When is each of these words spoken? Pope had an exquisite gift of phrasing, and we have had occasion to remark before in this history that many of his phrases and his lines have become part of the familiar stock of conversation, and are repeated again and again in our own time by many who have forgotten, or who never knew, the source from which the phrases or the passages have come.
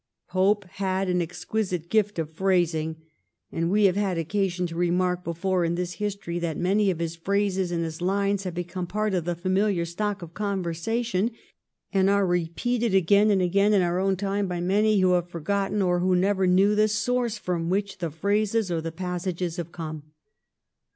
Pope 0.29 0.65
had 0.65 1.09
an 1.09 1.21
exquisite 1.21 1.87
gift 1.87 2.17
of 2.17 2.31
phrasing, 2.31 2.95
and 3.51 3.69
we 3.69 3.83
have 3.83 3.95
had 3.95 4.17
occasion 4.17 4.65
to 4.65 4.75
remark 4.75 5.23
before 5.23 5.63
in 5.63 5.75
this 5.75 5.93
history 6.01 6.39
that 6.39 6.57
many 6.57 6.89
of 6.89 6.97
his 6.97 7.15
phrases 7.15 7.71
and 7.71 7.83
his 7.83 8.01
lines 8.01 8.43
have 8.43 8.55
become 8.55 8.87
part 8.87 9.13
of 9.13 9.25
the 9.25 9.35
familiar 9.35 9.85
stock 9.85 10.23
of 10.23 10.33
conversation, 10.33 11.29
and 11.93 12.09
are 12.09 12.25
repeated 12.25 12.95
again 12.95 13.29
and 13.29 13.43
again 13.43 13.73
in 13.75 13.83
our 13.83 13.99
own 13.99 14.15
time 14.15 14.47
by 14.47 14.59
many 14.59 14.99
who 15.01 15.11
have 15.11 15.29
forgotten, 15.29 15.83
or 15.83 15.99
who 15.99 16.15
never 16.15 16.47
knew, 16.47 16.73
the 16.73 16.87
source 16.87 17.37
from 17.37 17.69
which 17.69 17.99
the 17.99 18.09
phrases 18.09 18.71
or 18.71 18.81
the 18.81 18.91
passages 18.91 19.57
have 19.57 19.71
come. 19.71 20.01